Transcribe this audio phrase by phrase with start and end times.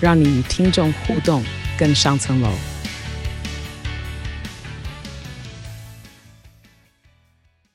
[0.00, 1.42] 让你与听众互动
[1.76, 2.48] 更上层楼。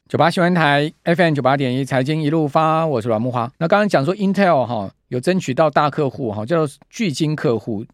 [0.07, 3.51] 九八新闻台 FM 九八点一财经一路发，我是阮木花。
[3.57, 7.85] 那刚刚讲说 Intel 哈有争取到大客户哈，叫做巨晶客户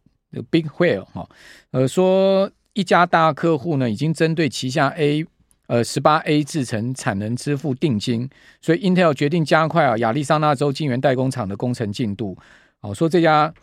[0.52, 1.28] Big Whale 哈，
[1.72, 5.26] 呃说一家大客户呢已经针对旗下 A
[5.66, 8.30] 呃十八 A 制程产能支付定金，
[8.62, 12.38] 所以 Intel 决定加快啊亚利桑那州晶圆代工厂的工程进度。
[12.82, 13.54] 哦，说这家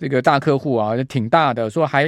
[0.00, 2.04] 这个大客户啊挺大的，说还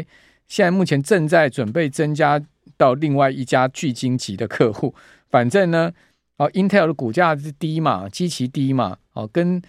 [0.49, 2.43] 现在目前正在准备增加
[2.79, 4.95] 到另外一家巨晶级的客户。
[5.29, 5.93] 反正呢，
[6.39, 9.61] 哦，Intel 的股价是低嘛，极其低嘛，哦，跟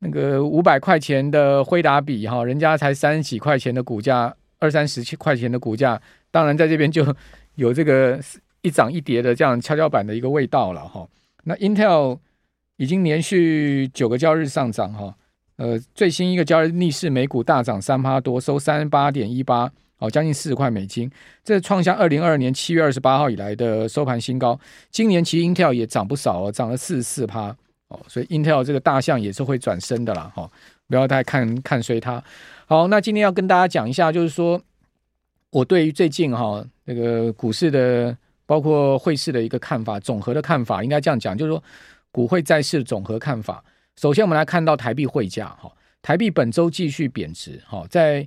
[0.00, 5.98] 那个五百块钱的辉达比哈，人家才三十几块钱的股价，二三十七块钱的股价，
[6.30, 7.02] 当然在这边就
[7.56, 8.20] 有这个
[8.60, 11.08] 一涨一跌的这样跷跷板的一个味道了哈。
[11.44, 12.18] 那 Intel
[12.76, 15.16] 已经连续九个交易日上涨哈，
[15.62, 19.70] 呃，最新一个交易逆势美股大涨三趴多，收三十八点一八。
[19.98, 21.08] 哦，将近四十块美金，
[21.44, 24.58] 这创下二零二二年七月二十八号以来的收盘新高。
[24.90, 30.50] 今年其实 Intel 也涨不少哦，涨了四十四趴哦，所以 Intel 这个大象也是会转身的啦，哈、哦，
[30.88, 32.20] 不要太看看衰它。
[32.66, 34.60] 好，那今天要跟大家讲一下，就是说
[35.50, 41.62] 我对于最近哈、哦、那个股市的，包括汇市的一个看法，总和的看法，应该这样讲，就是说
[42.10, 43.62] 股汇债市的总和看法。
[43.96, 48.26] 首先，我们来看到台币汇价，哈，台币本周继续贬值，哈，在。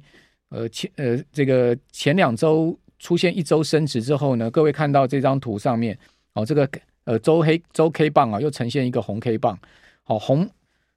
[0.49, 5.98] 呃前呃这个前两周出现一周升值之后呢，各位看到这张图上面
[6.33, 6.70] 哦，这个
[7.03, 9.58] 呃周黑周 K 棒啊又呈现一个红 K 棒，
[10.03, 10.48] 好、哦、红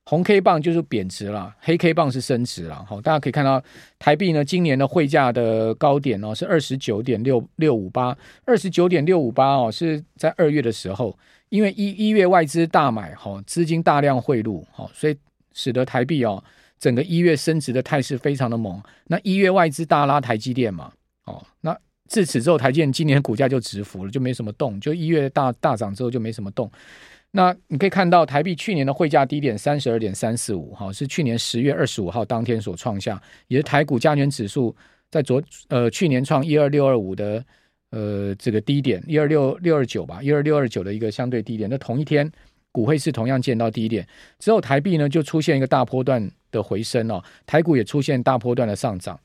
[0.09, 2.83] 红 K 棒就是贬值了，黑 K 棒是升值了。
[2.89, 3.63] 好、大家可以看到
[3.99, 8.17] 台币呢今年的汇价的高点哦是二十九点六六五八，
[8.47, 11.15] 二十九点六五八哦是在二月的时候，
[11.51, 15.15] 因为一一月外资大买哈、资金大量汇入，好、所以
[15.53, 16.43] 使得台币哦。
[16.79, 20.91] 整个一月升值的态势非常的猛，那一月外资大拉台积电嘛，
[21.25, 21.77] 哦，那
[22.07, 26.71] 自此之后台积电今年股价就止浮了，就没什么动，就一月大大涨之后就没什么动。
[27.31, 34.75] 那你可以看到台币去年的汇价低点三十二点三四五，哈，是去年十月二十五号当天所创下，也是台股加权指数
[35.11, 37.45] 在昨呃去年创一二六二五的
[37.91, 42.31] 呃这个低点一二六六二九吧，一二六二九的一个相对低点，那同一天。
[42.71, 44.07] 股汇是同样见到低点
[44.39, 49.19] 之后，台币呢就出现一个大波段的回升哦，台股也出现大波段的上涨。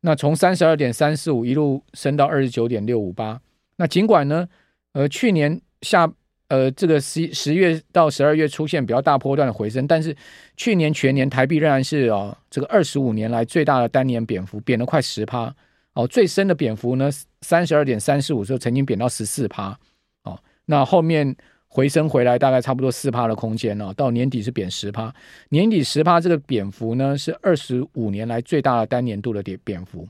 [0.00, 3.38] 那从三十二点三四五一路升到二十九点六五八。
[3.76, 4.48] 那尽管呢，
[4.92, 6.10] 呃，去年下
[6.54, 10.16] 呃这个十十月到十二月出现比较大波段的回升，但是
[10.56, 15.54] 去年全年台币仍然是哦这个二十五年来最大的单年贬幅，贬了快十趴
[15.94, 16.06] 哦。
[16.06, 17.10] 最深的贬幅呢，
[17.42, 19.78] 三十二点三四五时候曾经贬到十四趴
[20.22, 20.38] 哦。
[20.66, 21.36] 那后面。
[21.76, 25.12] 回升回来大概差不多四趴的空间哦，到年底是贬十趴，
[25.48, 30.06] 年底十趴这个贬幅呢是二十五年来最大的单年度的贬贬幅。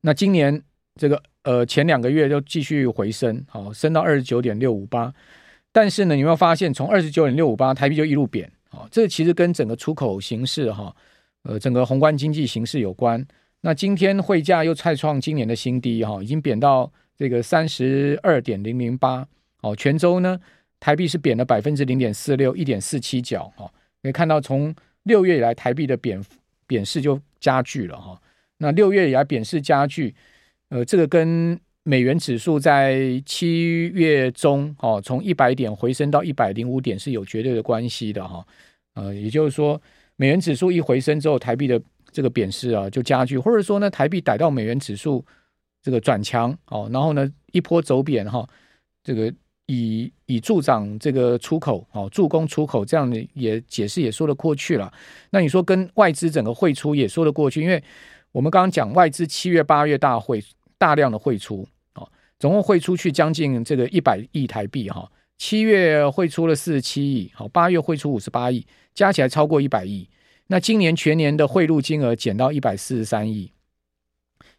[0.00, 0.60] 那今年
[0.98, 5.10] 这个呃前两个月就继续回升，好升到二十九点六五八，
[5.72, 8.86] 但是呢你有没有发现从二十九点六五八台币就一路贬啊？
[8.90, 10.94] 这其实跟整个出口形势哈，
[11.44, 13.26] 呃整个宏观经济形势有关。
[13.60, 19.26] 那今天汇价又再创今年的新低哈，已经贬到这个三十二点零零八。
[19.60, 20.38] 哦，全州呢，
[20.78, 23.52] 台币是贬了百分之零点四六，一点四七角。
[23.56, 23.68] 哈，
[24.00, 24.72] 可以看到从
[25.02, 26.22] 六月以来，台币的贬
[26.68, 28.16] 贬势就加剧了哈。
[28.58, 30.14] 那六月以来贬势加剧，
[30.70, 38.46] 呃，这个跟美元指数在七月中哦，从一百点回升到一百零五点是有绝对的关系的哈。
[38.94, 39.80] 呃，也就是说，
[40.16, 45.24] 美元指数一回升之后，台币的这个贬势啊就加剧，或者说呢，台币逮到美元指数
[45.82, 48.46] 这个转强哦，然后呢一波走贬哈，
[49.02, 49.32] 这个。
[49.70, 54.90] 以以助长这个出口，哦，助攻出口，这样的也解释也说得过去了。
[55.28, 57.84] 那你说跟外资整个汇出也说得过去，因为
[58.32, 60.42] 我们刚刚讲外资七月八月大会
[60.78, 62.08] 大量的汇出，哦，
[62.38, 70.08] 总共汇出去将近这个一百亿台币，哈，七月汇出了四十七亿，好，八月汇出五十八亿，加起来超过一百亿。
[70.46, 73.52] 那今年全年的汇入金额减到一百四十三亿，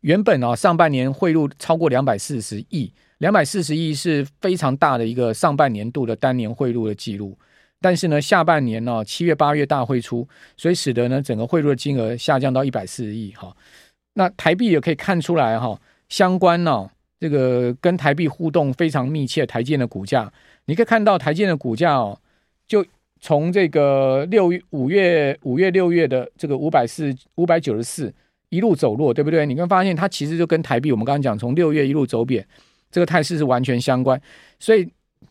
[0.01, 2.93] 原本啊上半年汇入超过两百四十亿。
[3.19, 7.37] 两百四十亿是非常大的一个上半年度的单年汇入的记录，
[7.81, 10.25] 但是呢，下半年呢、七月八月大汇出，
[10.55, 13.53] 所以使得呢整个汇入的金额下降到一百四十亿哈。
[14.13, 15.77] 那台币也可以看出来哈，
[16.09, 20.31] 相关呢、哦、这个跟台币互动非常密切，台建的股价，
[20.65, 22.19] 你可以看到台建的股价哦，
[22.67, 22.85] 就
[23.21, 28.13] 从这个六月五月五月六月的这个五百四五百九十四
[28.49, 29.45] 一路走弱，对不对？
[29.45, 32.45] 你会发现它其实就跟台币，我们刚刚讲从六月一路走贬，
[32.91, 34.21] 这个态势是完全相关，
[34.59, 34.89] 所以。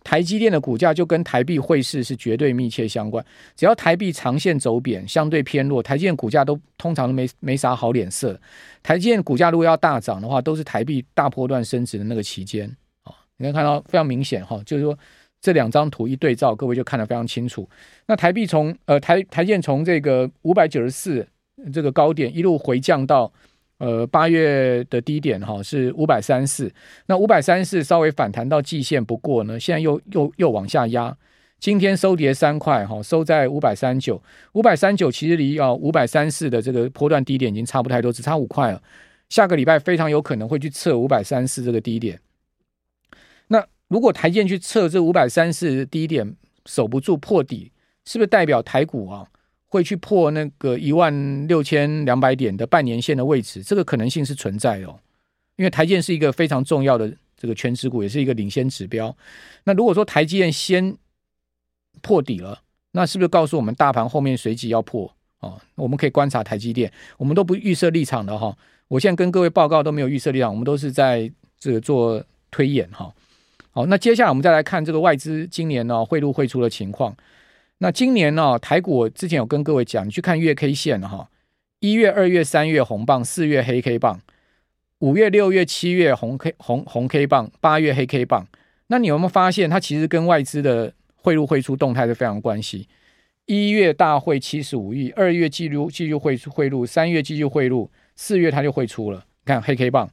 [0.08, 3.22] 台积电的股价就跟台币汇市是绝对密切相关，
[3.54, 8.40] 只要台币长线走贬，相对偏弱，台积电股价都通常没没啥好脸色。
[8.82, 12.66] 台积电股价如果要大涨的话，都是台币大波段升值的那个期间
[13.02, 14.98] 啊，你可以看到非常明显哈，就是说
[15.42, 17.68] 这两张图一对照，各位就看得非常清楚。
[18.06, 21.28] 那台币从呃台台积电从这个五百九十四
[21.70, 23.30] 这个高点一路回降到。
[23.78, 26.72] 呃，八月的低点哈是五百三四，
[27.06, 31.16] 那五百三四稍微反弹到季线，不过呢，现在又又又往下压。
[31.60, 34.22] 今天收跌三块哈，收在五百三九，
[34.52, 38.82] 五百三九其实离啊五百三四的这个波段低点已经差不太多，只差五块了。
[39.28, 42.20] 下个礼拜非常有可能会去测五百三四这个低点。
[43.48, 46.36] 那如果台建去测这五百三四低点
[46.66, 47.72] 守不住破底，
[48.04, 49.26] 是不是代表台股啊？
[49.68, 54.98] 会去破那个一万六千两百点的半年线的位置，这个可能性是存在的哦。
[55.56, 59.14] 因为台积电是一个非常重要的这个权值股，也是一个领先指标。
[59.64, 60.96] 那如果说台积电先
[62.00, 62.62] 破底了，
[62.92, 65.60] 那是不是告诉我们大盘后面随即要破哦？
[65.74, 68.56] 我们可以观察台积电，我们都不预设立场的哈。
[68.86, 73.12] 我现在跟各位报告都没有预设立场，我们都是在这个做推演哈。
[73.72, 77.14] 好，那接下来我们再来看这个外资今年呢汇入汇出的情况。
[77.80, 81.30] 那今年呢、哦，台股我之前有跟各位讲，你去看月 K 线哈，
[81.78, 84.20] 一月、二月、三月红棒，四月黑 K 棒，
[84.98, 88.48] 五月、六月、七月红 K 红红 K 棒，八月黑 K 棒。
[88.88, 92.88] 那你有没有发现，它其实跟外资的汇入汇出动态是非常关系？
[93.46, 100.10] 一月大汇七十五亿，二月继续继续汇出汇入，三月继续汇入，四月它就汇出了，你看黑 K 棒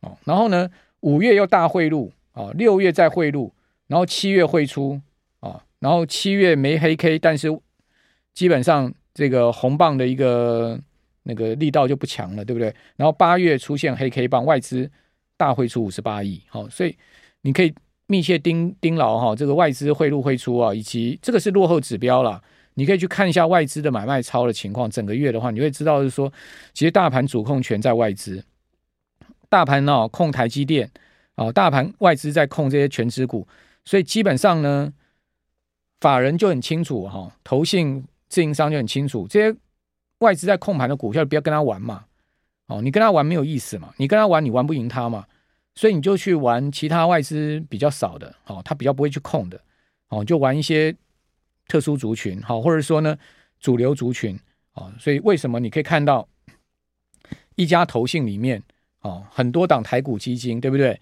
[0.00, 0.16] 哦。
[0.24, 0.70] 然后呢，
[1.00, 3.52] 五月又大汇入哦，六月再汇入，
[3.88, 4.98] 然后七月汇出。
[5.82, 7.48] 然后七月没黑 K，但是
[8.32, 10.80] 基本上这个红棒的一个
[11.24, 12.72] 那个力道就不强了，对不对？
[12.94, 14.88] 然后八月出现黑 K 棒，外资
[15.36, 16.96] 大汇出五十八亿，好，所以
[17.40, 17.74] 你可以
[18.06, 22.40] 密切盯盯牢哈，这个外资汇入汇出啊，以及这个是落后指标了，
[22.74, 24.88] 你可以去看一下外资的买卖超的情况。
[24.88, 26.32] 整个月的话，你会知道是说，
[26.72, 28.44] 其实大盘主控权在外资，
[29.48, 30.88] 大盘呢控台积电
[31.34, 33.48] 啊，大盘外资在控这些权值股，
[33.84, 34.92] 所以基本上呢。
[36.02, 39.56] 法人就很清楚哈，投信自营商就很清楚，这些
[40.18, 42.04] 外资在控盘的股票，不要跟他玩嘛。
[42.66, 45.26] 哦，你跟他玩没有意思嘛，你跟他玩，你玩不赢他嘛，
[45.76, 49.60] 所以你就去玩其他外资比较少的，哦，他比较不会去控的，
[50.08, 50.94] 哦，就玩一些
[51.68, 53.16] 特殊族群，好，或者说呢
[53.60, 54.38] 主流族群，
[54.74, 56.26] 哦，所以为什么你可以看到
[57.54, 58.62] 一家投信里面，
[59.02, 61.00] 哦，很多档台股基金，对不对？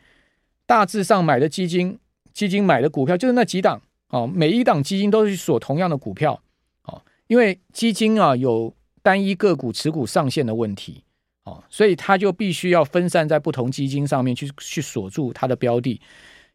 [0.67, 1.99] 大致上买的基金，
[2.33, 3.81] 基金买的股票就是那几档。
[4.11, 6.43] 哦，每一档基金都是锁同样的股票，
[6.83, 11.05] 哦，因为基金啊有单一个股持股上限的问题，
[11.45, 16.01] 哦，所以它就必须要分散在不同基金上面去去锁住它的标的，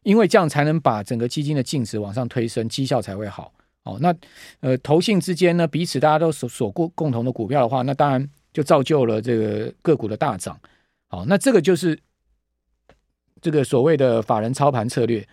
[0.02, 3.50] 因为这样才能把整个基金的净值往上推升，绩效才会好。
[3.84, 4.14] 哦，那
[4.60, 10.60] 呃，投信之间呢，彼此大家都锁锁过共同的股票的话，那当然就造就了这个个股的大涨。
[11.08, 11.98] 好，那这个就是
[13.40, 15.26] 这个所谓的法人操盘策略，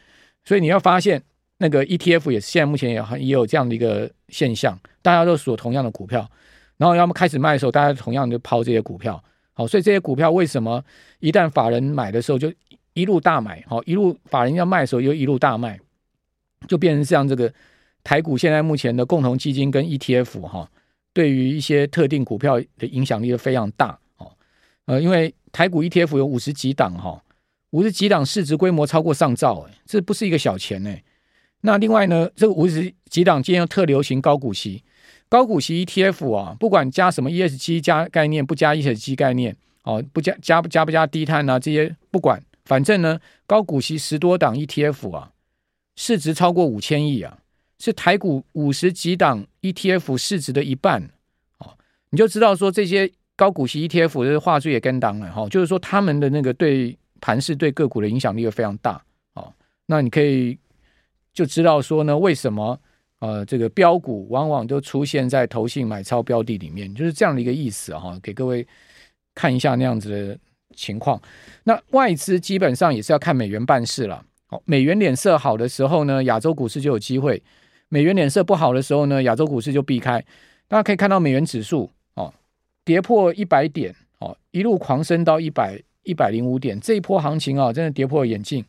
[0.45, 1.21] 所以你要发现。
[1.63, 6.29] 那个 ETF 也是现在目前也也有这样的一个现象，大家都锁同样的股票，
[6.75, 10.83] 然后要么开始卖的时候，大家同样就抛这些股票，好，所以这些股票为什么
[11.19, 12.51] 一旦法人买的时候就
[12.93, 15.79] 一路大买，好，一路法人要卖的时候又一路大卖，
[16.67, 17.49] 就变成像这个
[18.03, 20.69] 台股现在目前的共同基金跟 ETF 哈，
[21.13, 24.29] 对于一些特定股票的影响力都非常大，哦，
[24.87, 27.23] 呃，因为台股 ETF 有五十几档哈，
[27.69, 31.01] 五十几档市值规模超过上兆，哎，这不是一个小钱哎。
[31.65, 34.83] 那另外呢，这个五十几档今天又特流行高股息，
[35.29, 43.17] 高股息 ETF 啊，不管加什么 ESG 加概念，不加 ESG 概念，哦，不加加不加不加低碳啊，这些不管，反正呢，
[43.47, 45.31] 高股息十多档 ETF 啊，
[45.95, 47.37] 市值超过五千亿啊，
[47.79, 51.09] 是台股五十几档 ETF 市值的一半，
[51.59, 51.77] 哦，
[52.09, 59.01] 你就知道说这些高股息 ETF 的话术也跟当了哈，就是说他们的那个对盘势对个股的影响力又非常大，
[59.35, 59.53] 哦，
[59.85, 60.57] 那你可以。
[61.33, 62.79] 就知道说呢，为什么
[63.19, 68.19] 呃这个标股往往都出现在投信买超标的里面，就是这样的一个意思哈、哦。
[68.21, 68.65] 给各位
[69.33, 70.37] 看一下那样子的
[70.75, 71.19] 情况。
[71.63, 74.23] 那外资基本上也是要看美元办事了。
[74.49, 77.41] 哦，美元脸色好的时候呢，亚洲股市就有机会；
[77.89, 80.23] 美元脸色不好的时候呢，亚洲股市就避开。
[80.67, 82.31] 大家可以看到美元指数哦，
[82.85, 86.79] 跌破一百点哦，一路狂升到一百一百零五点。
[86.79, 88.63] 这一波行情啊，真的跌破了眼镜。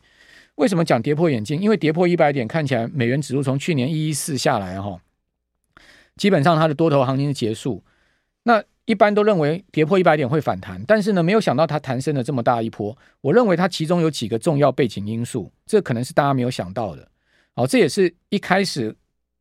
[0.55, 1.59] 为什么讲跌破眼镜？
[1.59, 4.99] 因为跌破一百点，看起来美元指数从去年一一四下来哈，
[6.15, 7.83] 基本上它的多头行情结束。
[8.43, 12.97] 那一般都认为跌破一百点会反弹，但是呢，没有想到它弹升了这么大一波。
[13.19, 17.05] 我认为它其中有几个重要背景因素，这可能是大家没有想到的。
[17.55, 18.95] 哦，这也是一开始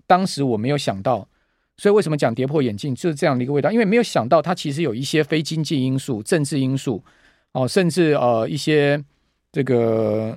[0.07, 1.29] 当时我没有想到，
[1.77, 3.71] 所以为什么讲跌破眼镜就是这样的一个味道？
[3.71, 7.05] 因为没有想到它其实有一些非经济因素、政治因素，
[7.53, 9.01] 哦，甚至呃一些
[9.53, 10.37] 这个。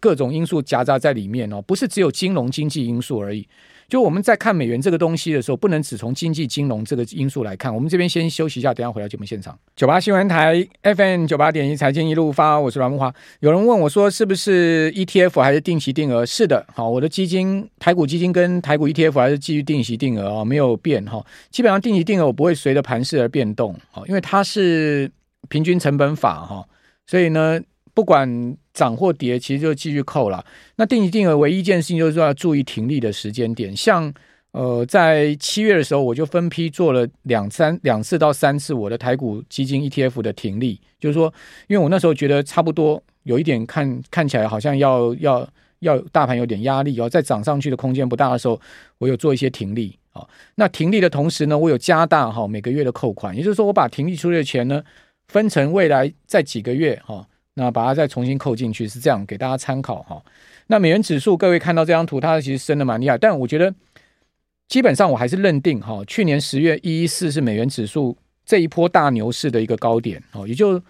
[0.00, 3.46] 各种因素夹杂在里面哦，不是只有金融经济因素而已。
[3.88, 7.74] 就我们在看美元这个东西的时候，不能只从经济金融这个因素来看。
[7.74, 9.58] 我们这边先休息一下，等下回到节目现场。
[9.74, 13.12] 九八新闻台 FM 九八点一财经一路发，我是阮木华。
[13.40, 16.24] 有人问我说，是不是 ETF 还是定期定额？
[16.24, 21.26] 是的，好，我的基金台股基金跟台股 ETF 还是继续定期定额哦，没有变哈。
[21.50, 25.10] 基本上定期定额我不会随着盘势而变动，好，因为它是
[25.48, 26.64] 平均成本法哈，
[27.08, 27.60] 所以呢。
[27.92, 30.42] 不管涨或跌，其实就继续扣了。
[30.76, 33.76] 那定期定额唯一一件事情就是说要注意停利的时间点。
[33.76, 34.12] 像
[34.52, 41.32] 呃，在七月的时候，我就分批做了两三两次到三次我的台股基金 ETF 的停利，就是说，
[41.68, 45.48] 因为我那时候觉得差不多有一点看看起来好像要要
[45.80, 48.60] 要大盘有点压力哦，再涨上去的空间不大的时候，
[48.98, 50.26] 我有做一些停利啊。
[50.56, 54.82] 那停利的同时呢，我有加大哈每个月的扣款，也就是说，我把停利出去的钱呢，
[55.28, 57.24] 分成未来在几个月哈。
[57.60, 60.20] 那把它再重新扣进去，是这样给大家参考哈。
[60.66, 63.74] 那美元指数，各位看到这张图，它其实升的蛮厉害，但我觉得
[64.66, 70.48] 基本上我还是认定哈，去年十月一一四是美元指数这一波大牛市的一个高点哦。
[70.48, 70.80] 也就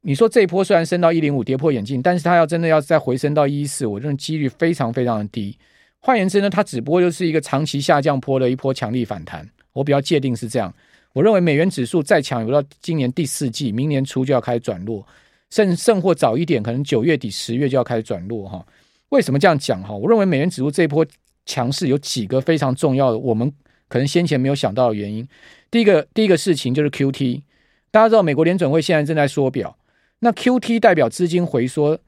[0.00, 5.56] 你说这一波虽然升到一零五跌破眼镜，但是它要真的要再回升到一一四，我认为几率非常非常的低。
[6.00, 9.48] 换言之呢，它只不过就是一个长期下降坡的一波强力反弹。
[9.72, 10.74] 我比较界定是这样，
[11.12, 15.06] 我认为美元指数再强，有到今年第四季，明年初就要开始转弱。
[15.52, 18.64] 甚甚或早一点，可能九月底、十月就要开始转弱哈。
[19.10, 19.92] 为什么这样讲哈？
[19.92, 21.04] 我认为美元指数这一波
[21.44, 23.52] 强势有几个非常重要的，我们
[23.86, 25.28] 可能先前没有想到的原因。
[25.70, 27.42] 第一个，第一个事情就是 QT，
[27.90, 29.76] 大家知道美国联准会现在正在缩表，
[30.20, 31.98] 那 QT 代表资金回缩，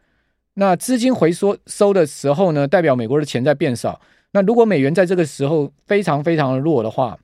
[0.55, 4.01] 那资金回缩收的时候呢，代表美国的钱在变少。
[4.33, 7.19] 那如果美元在这个时候非常非常的弱的话，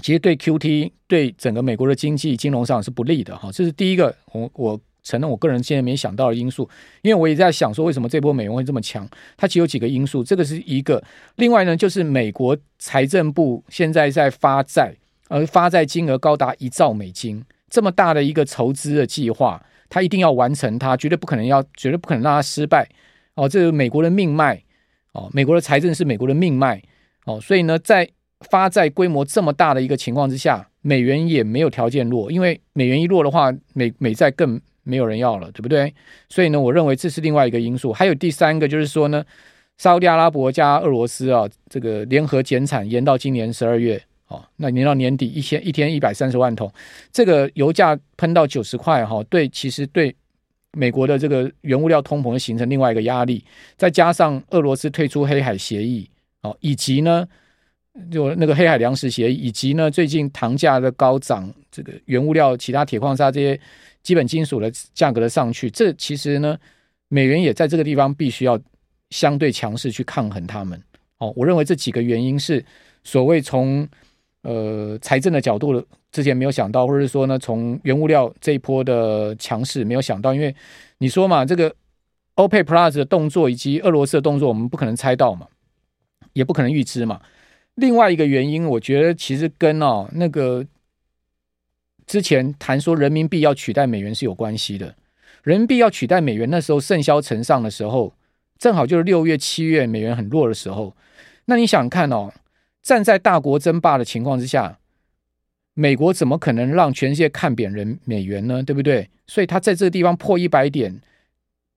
[0.00, 3.50] 其实对 QT 对整个美国的经济金融上是不利的哈。
[3.50, 4.78] 这是第一个，我我。
[5.06, 6.68] 承认我个人现在没想到的因素，
[7.02, 9.08] 因为我也在想说，为什么这波美元会这么强？
[9.36, 11.00] 它其实有几个因素，这个是一个。
[11.36, 14.92] 另外呢，就是美国财政部现在在发债，
[15.28, 22.88] 而发债金额高达一兆美金，这么大的一个筹资的计划，它一定要完成它，绝对不可能要，绝对不可能让它失败。
[23.36, 24.60] 哦，这是美国的命脉
[25.12, 26.82] 哦，美国的财政是美国的命脉
[27.26, 28.08] 哦，所以呢，在
[28.50, 34.60] 发债规模这么大的一个情况之下，美元也没有条件弱，因为美元一弱的话，美美债更。
[34.86, 35.92] 没有人要了，对不对？
[36.28, 37.92] 所以呢，我认为这是另外一个因素。
[37.92, 39.24] 还有第三个，就是说呢，
[39.78, 46.72] 沙乌地阿拉伯加俄罗斯啊，这个联合减产延到今年十二月，哦，那延到年底一千一天一百三十万桶，
[47.12, 50.14] 这个油价喷到九十块，哈，对，其实对
[50.72, 53.44] 美国的这个原物料通膨形成另外一个压力。
[53.76, 56.08] 再加上俄罗斯退出黑海协议，
[56.42, 57.26] 哦，以及呢，
[58.10, 63.60] 就那个黑海粮食协议，以及呢，最近糖价的高涨，这个原物料、其他铁矿砂这些。
[64.06, 66.56] 基本金属的价格的上去，这其实呢，
[67.08, 68.56] 美元也在这个地方必须要
[69.10, 70.80] 相对强势去抗衡他们。
[71.18, 72.64] 哦，我认为这几个原因是
[73.02, 73.84] 所谓从
[74.42, 80.54] 呃财政的角度之前没有想到，或者是说呢，从原物料这一波的强势没有想到，因为
[80.98, 81.74] 你说嘛，这个
[82.36, 85.48] OPEC Plus 的动作以及俄罗斯的动作，我们不可能猜到嘛，
[86.32, 87.20] 也不可能预知嘛。
[87.74, 90.64] 另外一个原因，我觉得其实跟哦那个。
[92.06, 94.94] 之前谈说人民币要取代美元是有关系的，
[95.42, 98.14] 人民币要取代美元，那时候盛嚣尘上的时候，
[98.58, 100.94] 正好就是六月、七月美元很弱的时候。
[101.46, 102.32] 那你想看哦，
[102.80, 104.78] 站在大国争霸的情况之下，
[105.74, 108.62] 美国怎么可能让全世界看扁人美元呢？
[108.62, 109.10] 对不对？
[109.26, 111.00] 所以他在这个地方破一百点，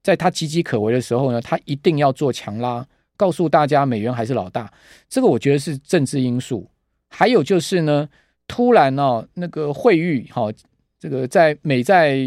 [0.04, 2.86] 在他岌岌可危的时候呢，他一定要做强拉，
[3.18, 4.72] 告诉大家美元还是老大。
[5.10, 6.70] 这个我觉得是政治因素，
[7.10, 8.08] 还有就是呢。
[8.50, 10.52] 突然哦，那个惠誉哈，
[11.00, 12.18] 这个在美债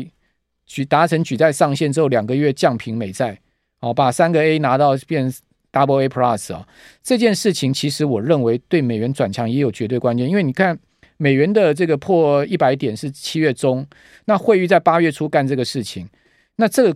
[0.64, 3.36] 举达成举债上限之后，两个月降平美债，
[3.80, 5.30] 哦，把三个 A 拿到变
[5.72, 6.66] Double A Plus 啊，
[7.02, 10.78] 这件事情其实我认为对美元转强也有绝对关键，因为你看
[11.16, 13.84] 美元的这个破一百点是七月中，
[14.26, 16.08] 那惠誉在八月初干这个事情，
[16.54, 16.94] 那这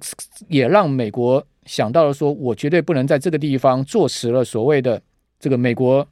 [0.49, 5.03] 也让美国想到了说，我绝对不能在这个地方坐实了所谓的
[5.41, 6.07] 这个美国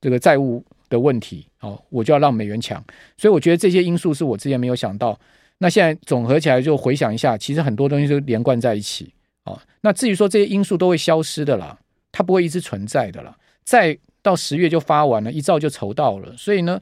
[0.00, 2.82] 这个债务的问题，哦，我就要让美元强。
[3.16, 5.18] 所以我觉得这些因素是我之前没有想到。
[5.58, 9.12] 那现在总合起来就回想一下，其实很多东西都连贯在一起。
[9.44, 11.76] 哦，那至于说这些因素都会消失的啦，
[12.12, 13.36] 它不会一直存在的啦。
[13.64, 16.80] 再到十月就发完了，一兆就筹到了，所以呢，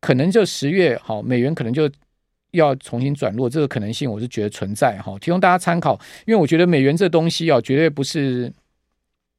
[0.00, 1.88] 可能就十月好，美元可能就
[2.50, 5.98] 要重新转弱，这个可能性我是觉得存在哈，提供大家参考。
[6.26, 8.52] 因为我觉得美元这东西啊，绝对不是，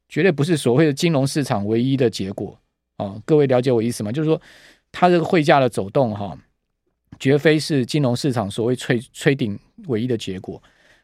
[0.08, 2.58] 绝对不是所谓的金融市场唯一的结果
[2.98, 3.16] 啊。
[3.26, 4.12] 各位了解我意思吗？
[4.12, 4.42] 就是说，
[4.92, 6.38] 它这个汇价的走动哈，
[7.20, 10.62] 绝非是金融市场所谓吹吹顶唯一的结果。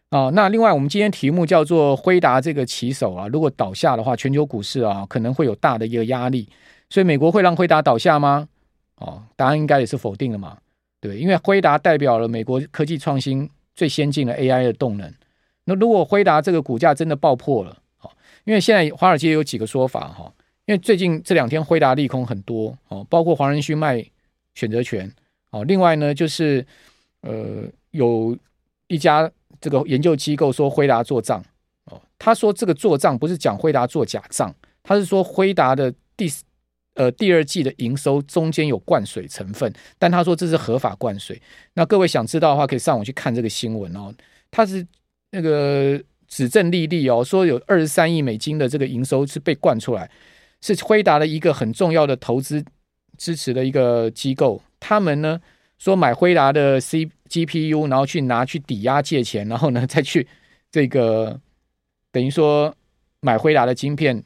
[0.10, 6.48] 啊，那另外我们今天题目叫做辉达这个棋手啊，如果倒下的话，全球股市啊可能会有大的一个压力，
[6.90, 8.48] 所以美国会让辉达倒下吗？
[8.98, 10.58] 哦，答案应该也是否定的嘛，
[11.02, 15.12] 对，因为辉达代表了美国科技创新最先进的 AI 的动能。
[15.66, 18.12] 那如果辉达这个股价真的爆破了，哦，
[18.46, 20.32] 因为现在华尔街有几个说法哈，
[20.66, 24.06] 因为最近这两天辉达利空很多哦，包括黄仁勋卖
[24.54, 25.12] 选择权
[25.52, 26.66] 哦，另外呢就是
[27.22, 28.38] 呃有
[28.88, 29.32] 一家。
[29.62, 31.44] 这个研究机构说辉达做账
[31.86, 34.54] 哦，他说这个做账不是讲辉达做假账，
[34.84, 36.30] 他是说辉达的第
[36.94, 41.42] 呃第二季的营收中间有灌水成分，但他说这是合法灌水。
[41.74, 44.14] 那各位想知道的话，可以上网去看这个新闻哦。
[44.52, 44.86] 他是
[45.32, 50.12] 那个指证莉莉哦，说有二十三亿美金的这个营收是被灌出来，
[50.74, 52.64] 是辉达的一个很重要的投资
[53.18, 55.40] 支持的一个机构，他们呢。
[55.78, 60.26] 说买辉达的 C GPU，然后去拿去抵押借钱，然后呢再去
[60.72, 61.38] 这个
[62.14, 62.74] 等于说
[63.20, 64.24] 买辉达的晶片。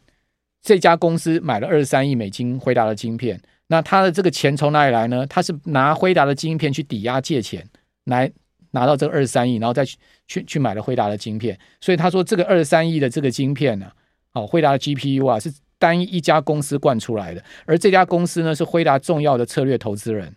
[0.61, 5.25] 这家公司买了二十三亿美金辉达的晶片，那他的这个钱从哪里来呢？
[5.25, 7.67] 他是拿辉达的晶片去抵押借钱，
[8.03, 8.31] 来
[8.71, 11.57] 拿到这个二十三亿，然后再去去去买了辉达的晶片。
[11.81, 13.91] 所以他说这个二十三亿的这个晶片呢，
[14.33, 20.31] 哦，辉达的 GPU 啊是单一一家公司灌出来的，而这家公司呢是辉达重要的策略投资人。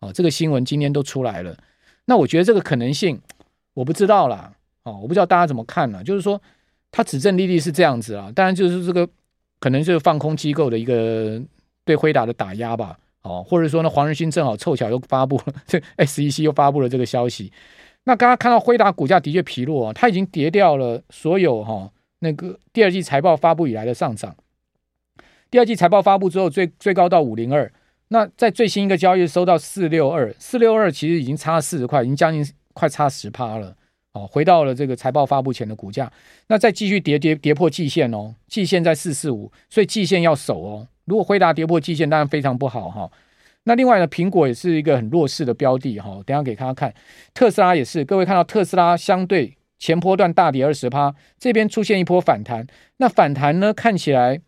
[0.00, 1.56] 哦，这个新闻今天都出来了，
[2.06, 3.20] 那我觉得这个可能性
[3.74, 4.52] 我不知道啦。
[4.84, 6.04] 哦，我不知道大家怎么看呢？
[6.04, 6.40] 就是说，
[6.90, 9.08] 他指证莉莉是这样子啊，当然就是这个
[9.58, 11.42] 可能就是放空机构的一个
[11.84, 12.98] 对辉达的打压吧。
[13.22, 17.50] 哦，或者说呢，黄仁勋正好凑巧又发布了， 这 SEC 又发布了这个消息。
[18.04, 24.36] 那刚刚看到辉达股价的确疲弱啊，它已经跌掉了所有哈、哦、那个第二季财报发布以来的上涨。
[25.54, 27.72] 第二季财报发布之后，最最高到五零二。
[28.08, 33.72] 那在最新一个交易收到四六二，四六二其实已经差四十块，已经将近快差十趴了
[34.14, 36.10] 哦，回到了这个财报发布前的股价。
[36.48, 40.88] 那再继续跌跌跌破季线哦，季线在四四五，所以季线要守哦。
[41.04, 43.08] 如果辉达跌破季线，当然非常不好哈、
[43.62, 46.92] 那另外呢，苹果也是一个很弱势的标的哈、等下给大家看，
[47.32, 54.40] 特斯拉也是，各位看到特斯拉相对前波段大跌二十趴，这边出现一波反弹，那反弹呢看起来。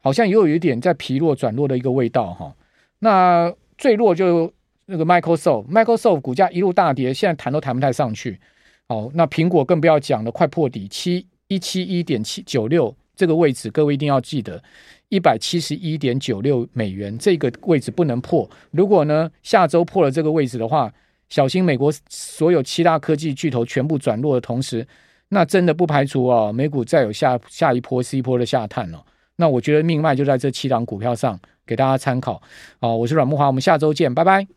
[0.00, 2.54] 好像又有一点在疲弱转弱的一个味道哈，
[3.00, 4.52] 那最弱就
[4.86, 8.40] 那个 Microsoft，Microsoft 股价一路大跌，现在弹都弹不太上去。
[8.86, 14.62] 哦，那苹果更不要讲了，快破底七一七一点七九六这个位置，各位一定要记得
[15.10, 18.48] 一百七十一点九六美元这个位置不能破。
[18.70, 20.90] 如果呢下周破了这个位置的话，
[21.28, 24.86] 小心美国所有七大科技巨头全部转弱的同时，
[25.28, 29.04] 那真的不排除啊美股再有下下一波 C 波的下探了。
[29.40, 32.42] 那我觉得命脉就在这七档股票上，给大家参考。
[32.80, 34.48] 好，我是阮慕华，我们下周见，拜拜。